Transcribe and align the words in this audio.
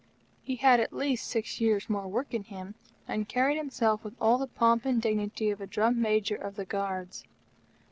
He 0.41 0.55
had 0.55 0.79
at 0.79 0.93
least 0.93 1.27
six 1.27 1.61
years' 1.61 1.87
more 1.87 2.07
work 2.07 2.33
in 2.33 2.45
him, 2.45 2.73
and 3.07 3.29
carried 3.29 3.57
himself 3.57 4.03
with 4.03 4.15
all 4.19 4.39
the 4.39 4.47
pomp 4.47 4.83
and 4.83 4.99
dignity 4.99 5.51
of 5.51 5.61
a 5.61 5.67
Drum 5.67 6.01
Major 6.01 6.33
of 6.33 6.55
the 6.55 6.65
Guards. 6.65 7.23